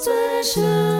[0.00, 0.99] 最深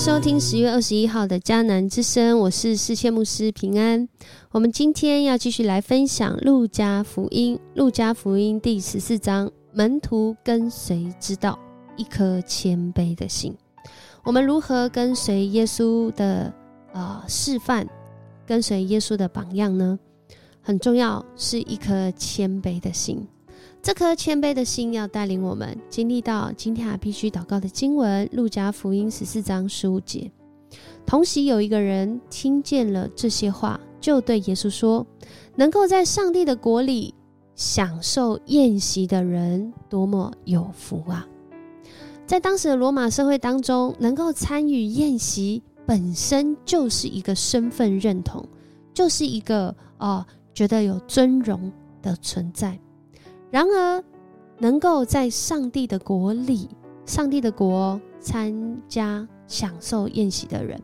[0.00, 4.08] 收听十月二十一号的迦南之声，我是世界牧师平安。
[4.50, 11.58] 我们今天要继续来分享路加福音，路加福音第十四章，门徒跟随之道，
[11.98, 13.54] 一颗谦卑的心。
[14.24, 16.50] 我们如何跟随耶稣的
[16.94, 17.86] 呃示范，
[18.46, 19.98] 跟随耶稣的榜样呢？
[20.62, 23.28] 很重要，是一颗谦卑的心。
[23.82, 30.30] 这颗谦卑的心要带领我们经历到今天还必须祷告的经文，路加福音十四章十五节。
[31.06, 35.06] 同时有一个人听见了这些话，就对耶稣说
[35.56, 37.14] ：“能够在上帝的国里
[37.54, 41.26] 享受宴席的人，多么有福啊！”
[42.26, 48.46] 在当时的罗马社会当中，能够参与宴席本身就是一个身份认同，
[48.92, 52.78] 就是一个哦觉得有尊荣的存在。
[53.50, 54.04] 然而，
[54.58, 56.68] 能够在上帝的国里，
[57.04, 60.80] 上帝的国参加享受宴席的人，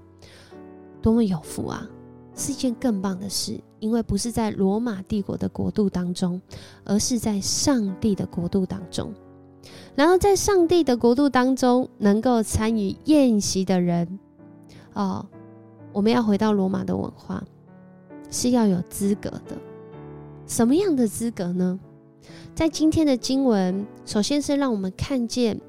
[1.00, 1.88] 多么有福啊！
[2.34, 6.40] 是一件更棒的事，因为不是在罗马帝国的国度当中，
[6.84, 9.14] 而是在上帝的国度当中。
[9.94, 14.18] 然后，在上帝的国度当中，能够参与宴席的人，
[14.92, 15.24] 哦，
[15.92, 17.42] 我们要回到罗马的文化，
[18.30, 19.56] 是要有资格的。
[20.46, 21.80] 什么样的资格呢？
[22.54, 25.60] 在今天的经文，首先是让我们看见，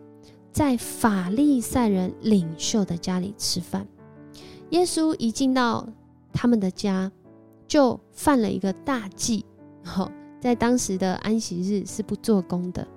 [0.52, 3.86] 在法利赛人领袖的家里吃饭。
[4.69, 5.88] 耶稣一进到
[6.31, 7.11] 他们的家，
[7.67, 9.45] 就犯了一个大忌。
[9.83, 12.88] 好，在当时的安息日是不做工的。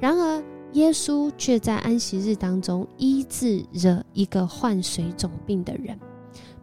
[0.00, 5.98] 然而，耶稣却在安息日当中医治了一个患水肿病的人，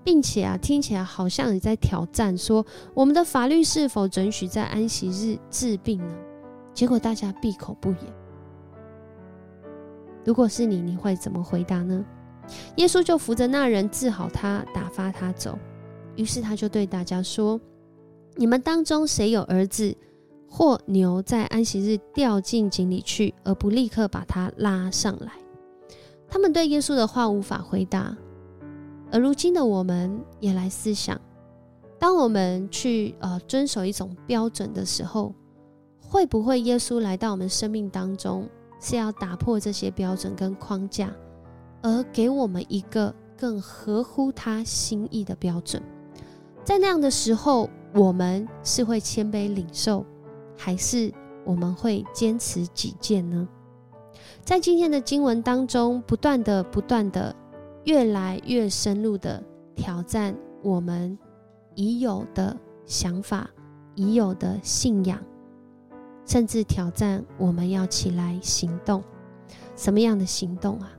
[0.04, 6.16] 并且啊，听起来好像你在挑战说，我们的法律是否准许在安息日治病呢？
[6.76, 8.00] 结果大家闭口不言。
[10.26, 12.06] 如果是你，你会怎么回答呢？
[12.76, 15.58] 耶稣就扶着那人治好他，打发他走。
[16.16, 17.60] 于是他就对大家说
[18.36, 19.96] ：“你们当中谁有儿子
[20.50, 25.32] 或牛在安息日掉进井里去，而不立刻把他拉上来？”
[26.28, 28.16] 他们对耶稣的话无法回答。
[29.12, 31.20] 而如今的我们也来思想：
[32.00, 35.34] 当我们去呃遵守一种标准的时候，
[36.08, 38.48] 会不会耶稣来到我们生命当中，
[38.80, 41.12] 是要打破这些标准跟框架？
[41.82, 45.82] 而给我们一个更合乎他心意的标准，
[46.64, 50.04] 在那样的时候，我们是会谦卑领受，
[50.58, 53.48] 还是我们会坚持己见呢？
[54.44, 57.36] 在今天的经文当中，不断的、不断的、
[57.84, 59.44] 越来越深入的
[59.76, 61.18] 挑战我们
[61.76, 62.56] 已有的
[62.86, 63.48] 想法、
[63.94, 65.20] 已有的信仰，
[66.26, 69.04] 甚至挑战我们要起来行动。
[69.76, 70.92] 什么样的行动啊？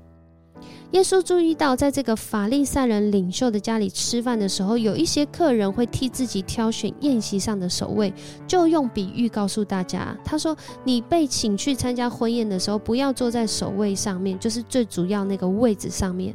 [0.92, 8.12] 耶稣注意到，在这个法利赛人领袖的家里吃饭的时候，有一些客人会替自己挑选宴席上的首位，
[8.46, 16.34] 就用比喻告诉大家：“他说，你被请去参加婚宴的时候，不要坐在首位上面，就是最主要那个位置上面，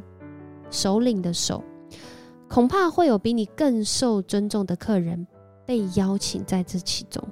[0.70, 1.64] 首领的首，
[2.50, 5.26] 恐怕会有比你更受尊重的客人
[5.66, 7.24] 被邀请在这其中。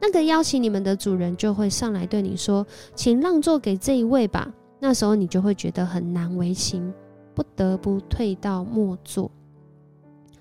[0.00, 6.92] 那个邀请你们的主人就会上来对你说：‘请让座给这一位吧。’”那时候你就会觉得很难为情，
[7.34, 9.30] 不得不退到末座。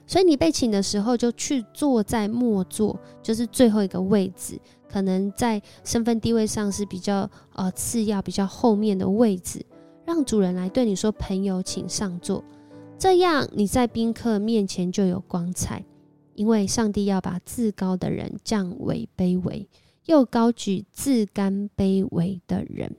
[0.05, 9.65] 所以你被请的时候，就去坐在末座，就是最后一个位置，可能在身份地位上是比较呃次要、比较后面的位置，
[10.05, 12.43] 让主人来对你说：“朋友，请上座。”
[12.97, 15.83] 这样你在宾客面前就有光彩，
[16.37, 19.67] 因为上帝要把自高的人降为卑微，
[20.05, 22.95] 又高举自甘卑微的人。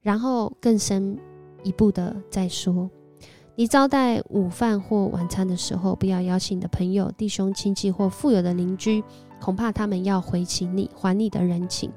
[0.00, 1.18] 然后更深
[1.64, 2.88] 一步的再说，
[3.56, 9.02] 你招待午饭或晚餐的时候，不要邀请你的朋友、弟兄、亲戚或富有的邻居，
[9.40, 11.90] 恐怕他们要回请你，还你的人情。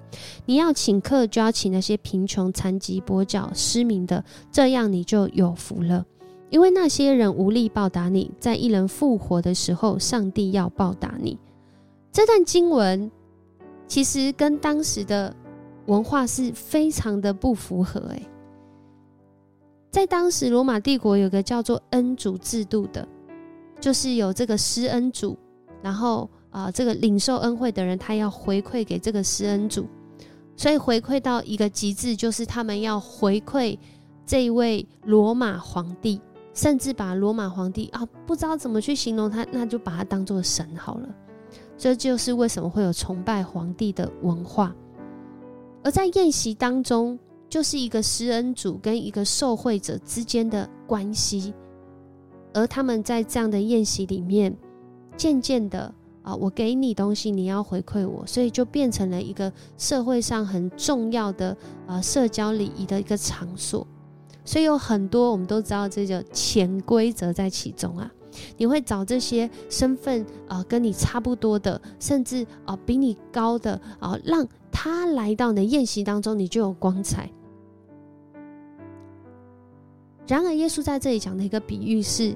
[0.48, 6.04] 你要请客，就要请那些贫穷、残疾、跛脚、失明的，这样你就有福了，
[6.52, 11.40] 因为那些人无力报答你，在一人复活的时候，上帝要报答你。
[12.12, 13.10] 这段经文
[13.88, 15.36] 其实跟当时的。
[15.88, 18.30] 文化是非常的不符合诶，
[19.90, 23.06] 在当时罗马帝国有个叫做恩主制度的，
[23.80, 25.36] 就是有这个施恩主，
[25.82, 29.88] 然后啊这个领受恩惠的人他要回馈给这个施恩主，
[30.56, 33.78] 所以回馈到一个极致，就是他们要回馈
[34.24, 36.22] 这一位罗马皇帝，
[36.54, 41.10] 甚至把罗马皇帝啊，不知道怎么去形容他，那就把他当做神好了。
[41.78, 44.76] 这就是为什么会有崇拜皇帝的文化。
[45.84, 47.18] 而在宴席当中，
[47.50, 51.54] 就是一个施恩主跟一个受惠者之间的关系。
[52.54, 54.56] 而他们在这样的宴席里面，
[55.18, 61.56] 渐渐的啊，我给你东西，你要回馈我，所以就变成了一个社会上很重要的
[61.88, 63.88] 啊社交礼仪的一个场所。
[64.44, 68.12] 所以有很多我们都知道，这个潜规则在其中啊。
[68.58, 77.30] 你会找这些身份啊跟你差不多的，甚至啊比你高的啊，让他来到你的宴席当中，你就有光彩。
[80.28, 82.34] 然而，耶稣在这里讲的一个比喻是：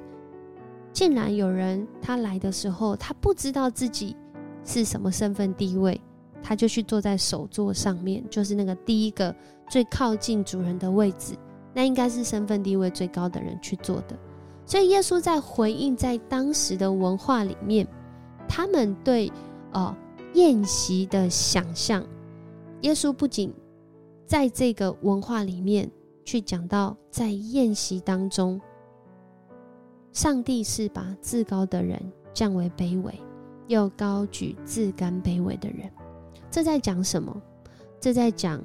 [0.92, 4.18] 竟然有人他来的时候，他不知道自己
[4.66, 6.02] 是什么身份地位，
[6.44, 9.34] 他就去坐在首座上面，就是那个第一个
[9.70, 11.36] 最靠近主人的位置，
[11.76, 14.18] 那应该是身份地位最高的人去做的。
[14.66, 17.86] 所以耶稣在回应，在当时的文化里面，
[18.48, 19.32] 他们对
[19.74, 19.96] 呃
[20.34, 22.04] 宴席的想象，
[22.82, 23.54] 耶稣不仅
[24.26, 25.92] 在这个文化里面
[26.24, 28.60] 去讲到，在宴席当中，
[30.14, 32.02] 上帝是把至高的人
[32.34, 33.14] 降为卑微，
[33.68, 35.92] 又高举自甘卑微的人。
[36.50, 37.40] 这在讲什么？
[38.00, 38.64] 这在讲，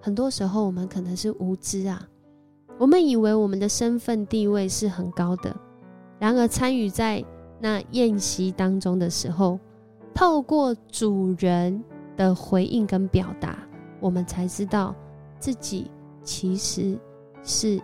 [0.00, 2.06] 很多时候我们可能是无知啊。
[2.78, 5.54] 我们以为我们的身份地位是很高的，
[6.18, 7.22] 然而参与在
[7.58, 9.60] 那宴席当中的时候，
[10.14, 11.84] 透过主人
[12.16, 13.58] 的回应跟表达，
[14.00, 14.94] 我们才知道
[15.38, 15.90] 自己
[16.22, 16.98] 其实
[17.42, 17.78] 是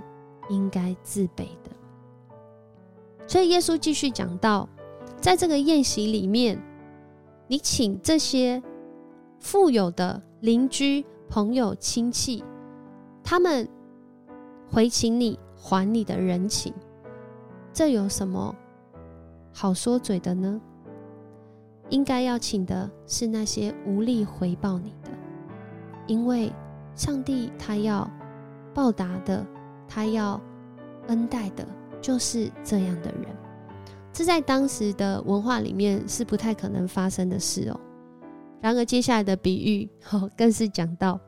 [0.49, 1.71] 应该自卑的。
[3.27, 4.67] 所以耶稣继续讲到，
[5.21, 6.59] 在这个宴席里面，
[7.49, 8.63] 你请这些
[9.41, 12.43] 富有的邻居、朋友、亲戚，
[13.23, 13.69] 他们。
[14.69, 16.75] 回请你还你的人情，
[17.73, 18.53] 这有什么
[19.53, 20.61] 好说嘴的呢？
[21.89, 25.11] 应该要请的是那些无力回报你的，
[26.09, 26.53] 因为
[26.97, 28.11] 上帝他要
[28.75, 29.47] 报答的，
[29.87, 30.41] 他要
[31.07, 31.65] 恩待的，
[32.01, 33.27] 就是这样的人。
[34.13, 37.81] 这在当时的文化里面是不太可能发生的事哦。
[38.67, 39.89] 然而接下来的比喻
[40.37, 41.21] 更是讲到，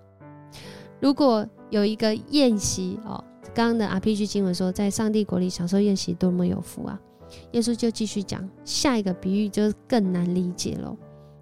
[1.00, 3.22] 如果有一个宴席哦。
[3.54, 7.00] 刚刚的 RPG 经文说，在上帝国里享受宴席多么有福啊！
[7.52, 10.96] 耶稣就继续讲下一个比喻，就更难理解了。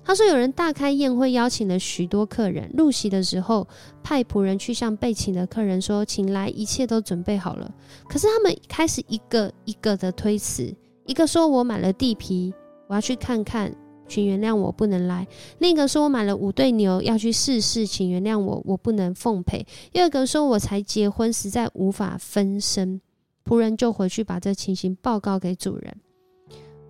[0.05, 2.71] 他说：“有人大开宴会，邀请了许多客人。
[2.77, 3.67] 入席的时候，
[4.03, 7.71] 派仆人去向被请的客人说：‘请来，一切都准备好了。’
[8.07, 10.75] 可是他们开始一个一个的推辞，
[11.07, 12.53] 一个说：‘我买了地皮，
[12.87, 13.75] 我要去看看。’”
[14.09, 15.27] 请原谅我不能来。
[15.59, 19.67] 另一个说，我买了五对牛要去试试，请原谅我，我不能奉陪。
[19.93, 23.01] 第二个说，我才结婚，实在无法分身。
[23.45, 25.97] 仆人就回去把这情形报告给主人，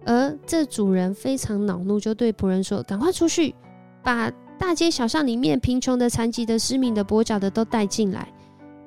[0.06, 3.54] 而这主人非常恼怒，就对仆人说：“赶快出去，
[4.02, 8.32] 把大街小巷里面贫穷的、残疾的、失明的、跛脚的都带进来。”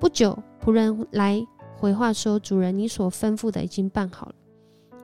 [0.02, 1.46] 不久，仆人来
[1.78, 4.36] 回话说：“主人，你所吩咐的已经办好了，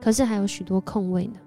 [0.00, 1.38] 可是还有许多空位呢。”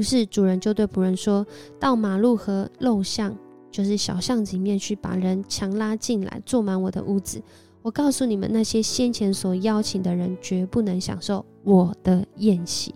[0.00, 1.46] 于是主人就对仆人说
[1.78, 3.36] ：“到马路和陋巷，
[3.70, 7.42] 就是小巷子里面去，把人强拉进来，坐满我的屋子。
[7.82, 12.94] 我告诉你们，那些先前所邀请的人，绝不能享受我的宴席。”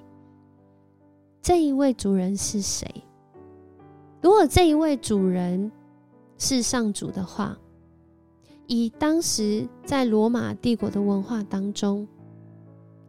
[1.42, 2.88] 这一位主人是谁？
[4.22, 5.70] 如果这一位主人
[6.38, 7.54] 是上主的话，
[8.66, 12.08] 以当时在罗马帝国的文化当中，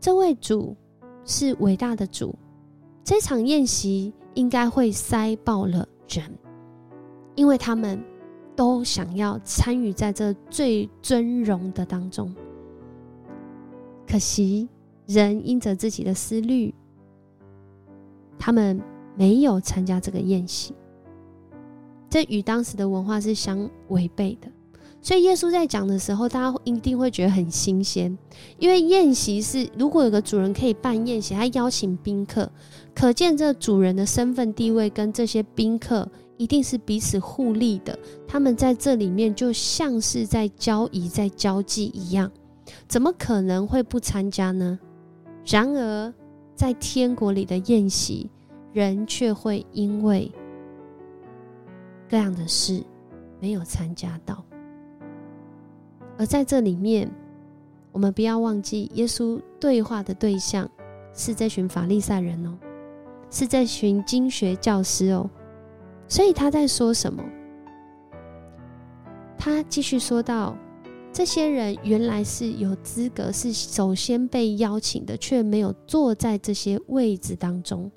[0.01, 0.75] 这位主
[1.23, 2.35] 是伟大的主。
[3.05, 6.27] 这场宴席应该会塞爆了人，
[7.35, 8.03] 因为他们
[8.55, 12.33] 都想要参与在这最尊荣的当中。
[14.07, 14.67] 可惜
[15.05, 16.73] 人因着自己的思虑，
[18.39, 18.81] 他们
[19.15, 20.73] 没有参加这个宴席，
[22.09, 24.51] 这与当时的文化是相违背的。
[25.05, 28.17] 所以耶稣在讲的时候，大家一定会觉得很新鲜，
[28.57, 32.51] 因为宴席是如果有个主人可以办宴席，他邀请宾客，
[32.95, 37.95] 可见这主人的身份地位跟这些宾客一定是彼此互利的。
[38.27, 42.31] 他们在这里面就像是在交易、在交际一样，
[42.87, 44.79] 怎么可能会不参加呢？
[45.45, 46.11] 然而
[46.55, 48.27] 在天国里的宴席，
[48.73, 50.31] 人却会因为
[52.09, 52.83] 各样的事
[53.39, 54.43] 没有参加到。
[56.17, 57.11] 而在这里面，
[57.91, 60.69] 我们不要忘记，耶稣对话的对象
[61.13, 62.57] 是这群法利赛人哦，
[63.29, 65.29] 是这群经学教师哦。
[66.07, 67.23] 所以他在说什么？
[69.37, 70.55] 他继续说到，
[71.11, 77.91] 这些人原来是有资格，是首先被邀请的，却没有坐在这些位置当中。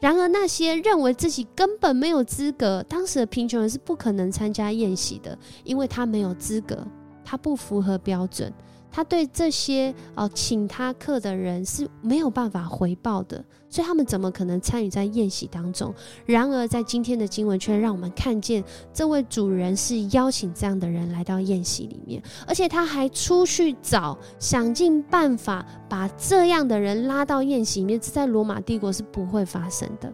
[0.00, 6.86] 然而，那些认为自己根本没有资格，当时的贫穷人是不可能参加宴席的，因为他没有资格，
[7.30, 8.52] 他不符合标准。
[8.92, 15.94] 他对这些哦请他客的人是没有办法回报的，所以他们怎么可能参与在宴席当中？
[16.26, 28.00] 然而，在今天的经文却让我们看见，这位主人是邀请这样的人来到宴席里面，而且他还出去找，想尽办法把这样的人拉到宴席里面。
[28.00, 30.12] 这在罗马帝国是不会发生的，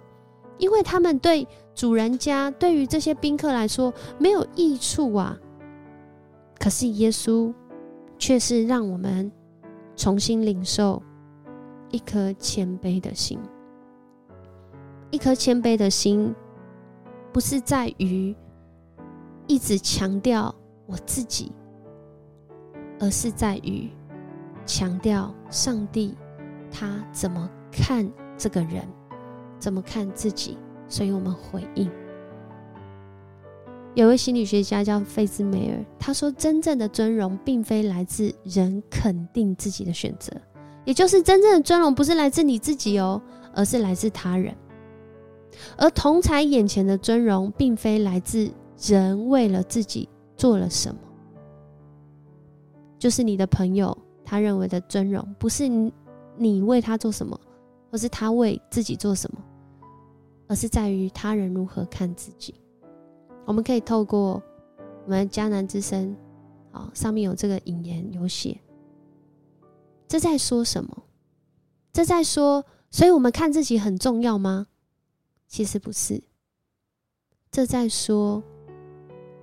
[0.59, 5.35] 因为他们对主人家对于这些宾客来说没有益处啊。
[6.59, 7.55] 可是耶稣。
[8.19, 9.31] 却是让我们
[9.95, 11.03] 重新领受
[11.91, 13.39] 一颗谦卑的心。
[15.11, 16.35] 一颗谦卑的心，
[17.31, 18.35] 不是在于
[19.47, 20.55] 一直强调
[20.87, 21.53] 我自己，
[22.99, 23.91] 而是在于
[24.65, 26.17] 强调上帝
[26.71, 28.83] 他怎么看这个人，
[29.59, 30.57] 怎么看自己。
[30.89, 31.91] 所以我们回应。
[33.97, 40.31] 有位心理学家叫费兹梅尔，他说：“真正的尊荣并非来自人肯定自己的选择，
[40.85, 43.19] 也就是真正的尊荣不是来自你自己哦，
[43.55, 44.55] 而是来自他人。
[45.79, 51.01] 而同才眼前的尊荣，并非来自人为了自己做了什么，
[52.99, 55.67] 就是你的朋友他认为的尊荣，不是
[56.37, 57.41] 你为他做什么，
[57.91, 59.39] 或是他为自己做什么，
[60.49, 62.55] 而是在于他人如何看自己。”
[63.47, 64.43] 我们可以透过
[65.05, 66.15] 我们迦南之声，
[66.73, 68.61] 啊，上面有这个引言有写，
[70.07, 71.05] 这在说什么？
[71.93, 74.67] 这在说，所以我们看自己很重要吗？
[75.47, 76.23] 其实不是，
[77.53, 78.43] 这在说，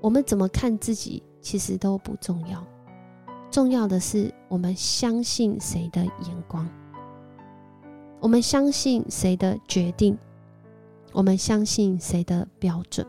[0.01, 2.61] 我们怎么看自己其实都不重要，
[3.49, 6.67] 重要的是我们相信谁的眼光，
[8.19, 10.17] 我们相信谁的决定，
[11.13, 13.07] 我们相信谁的标准。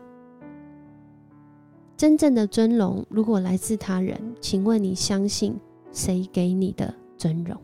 [1.97, 5.57] 真正的尊荣，如果来自他人，请问你相信
[5.93, 7.57] 谁给你的尊荣？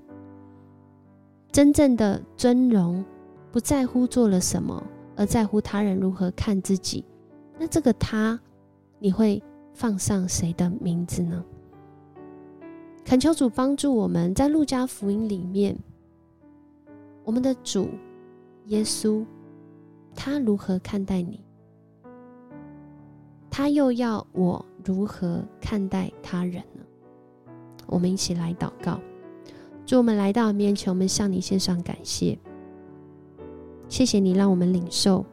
[1.52, 3.04] 真正的尊荣
[3.52, 4.82] 不在乎做了什么，
[5.18, 7.04] 而在乎他人如何看自己。
[7.60, 8.40] 那这个他，
[9.00, 11.44] 你会放上谁的名字呢？
[13.04, 15.78] 恳求主帮助我们在路加福音里面，
[17.26, 17.90] 我们的主
[18.68, 19.26] 耶稣，
[20.16, 21.44] 他如何看待你？
[23.52, 26.82] 他又要我如何看待他人呢？
[27.86, 28.98] 我们一起来祷告，
[29.86, 32.40] 主，我们来到面前，我们向你献上感谢。
[33.90, 35.26] 谢谢你让我们领受，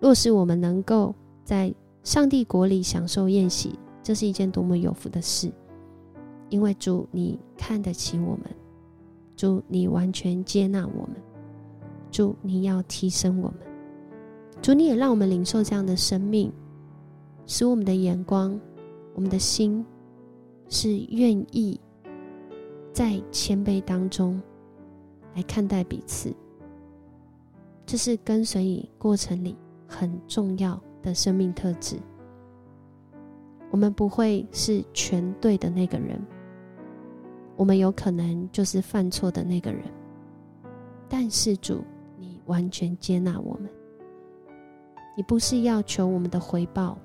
[0.00, 1.14] 若是我们能够
[1.44, 5.52] 在上帝国里享受宴席，这是一件多么有福的事。
[6.48, 8.46] 因为主，你看得起我们，
[9.36, 11.16] 主，你完全接纳我们，
[12.10, 13.58] 主，你要提升我们，
[14.62, 16.50] 主，你也让我们领受这样的生命。
[17.46, 18.58] 使我们的眼光，
[19.14, 19.84] 我们的心
[20.68, 21.78] 是愿意
[22.92, 24.40] 在谦卑当中
[25.34, 26.34] 来看待彼此，
[27.84, 29.56] 这是跟随你过程里
[29.86, 31.96] 很重要的生命特质。
[33.70, 36.20] 我们不会是全对的那个人，
[37.56, 39.82] 我们有可能就是犯错的那个人，
[41.08, 41.82] 但是主，
[42.18, 43.70] 你完全接纳我们，
[45.16, 46.98] 你不是要求我们的回报。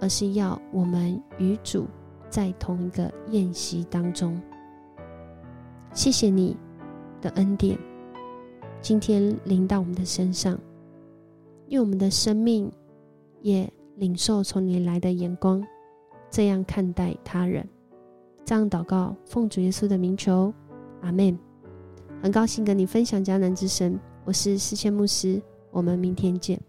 [0.00, 1.86] 而是要我们与主
[2.28, 4.40] 在同一个宴席当中。
[5.92, 6.56] 谢谢你
[7.20, 7.78] 的恩典，
[8.80, 10.58] 今天临到我们的身上，
[11.68, 12.70] 用我们的生命
[13.40, 15.64] 也领受从你来的眼光，
[16.30, 17.66] 这样看待他人。
[18.44, 20.52] 这样祷告，奉主耶稣的名求，
[21.00, 21.38] 阿门。
[22.20, 26.60] 很高兴跟你分享迦南之声，我是思谦牧师，我们明天见。